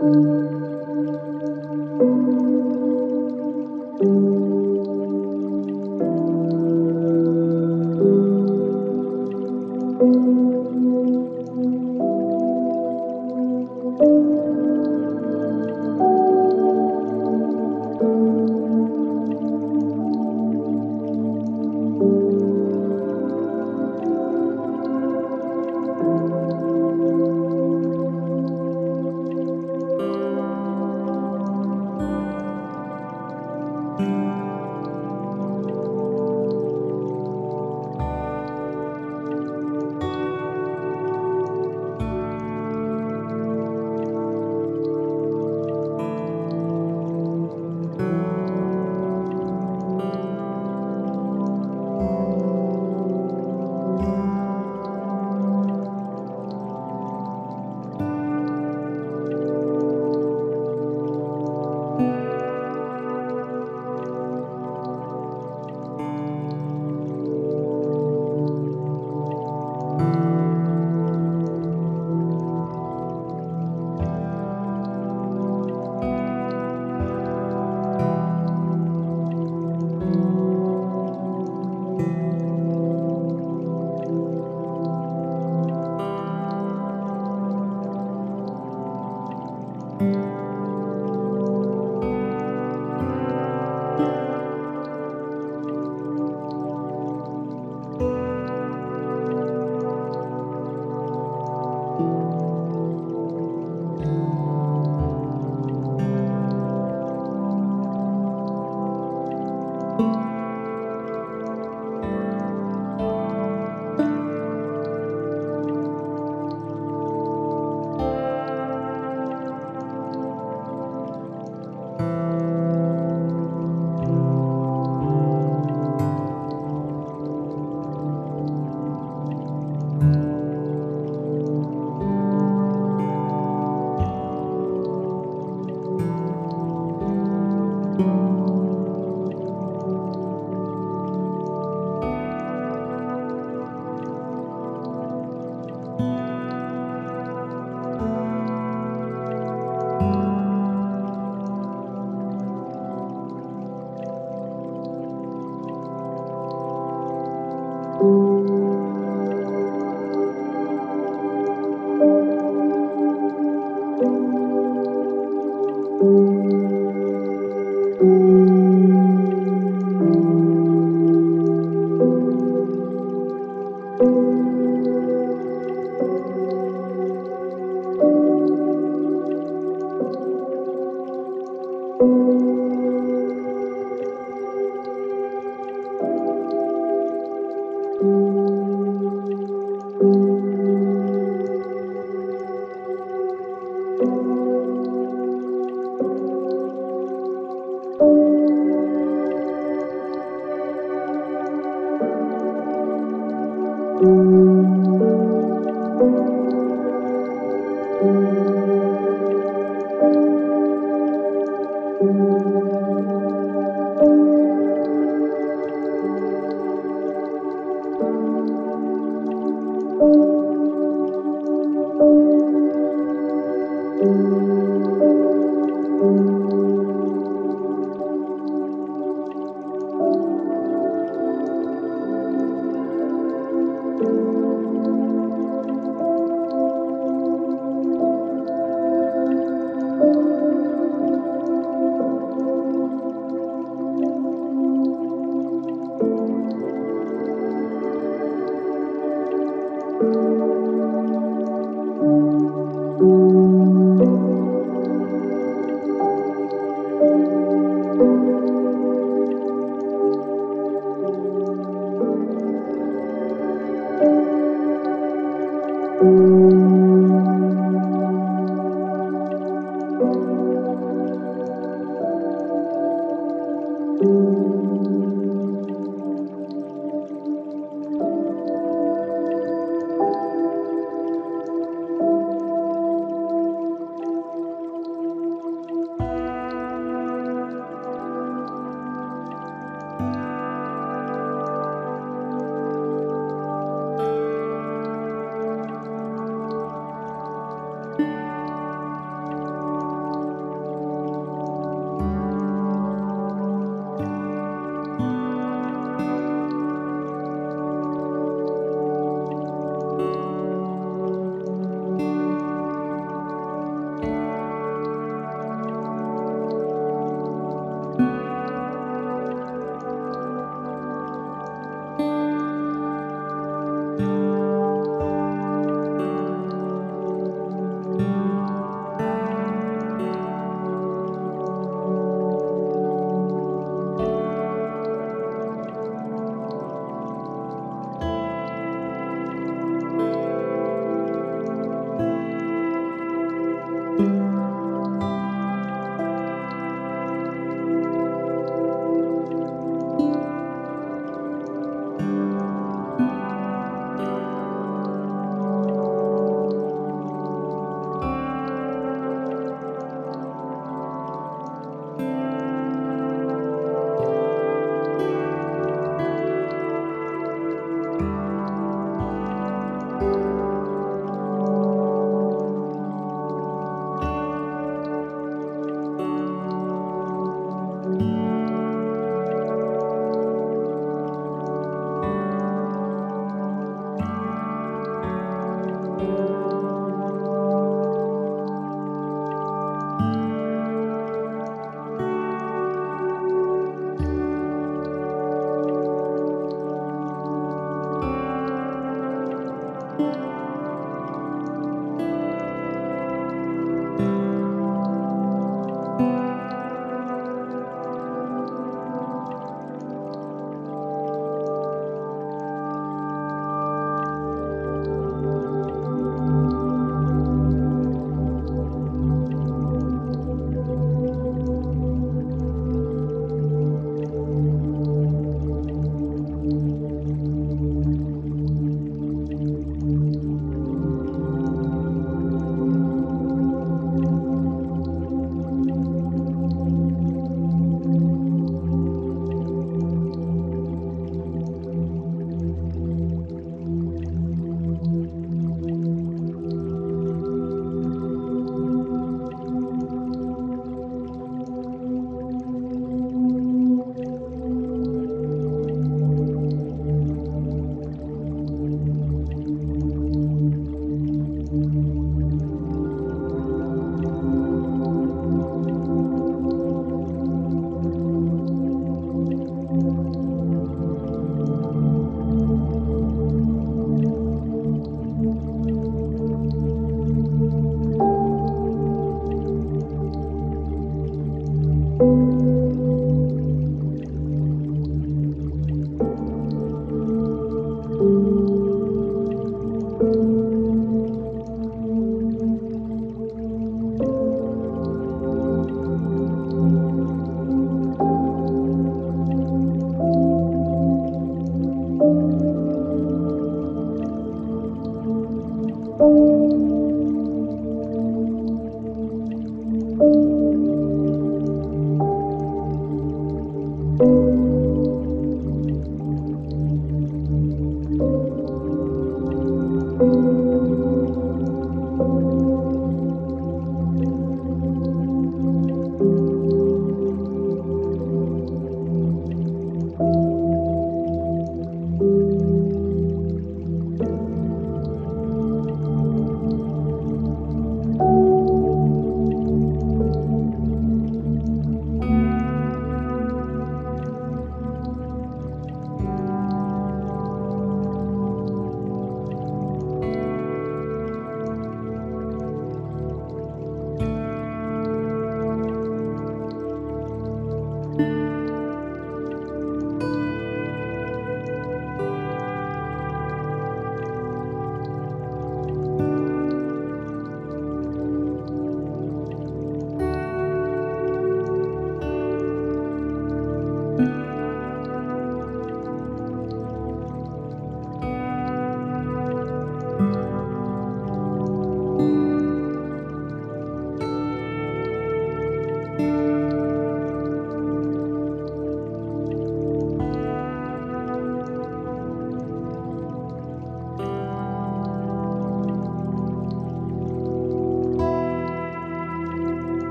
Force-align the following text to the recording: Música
Música 0.00 0.49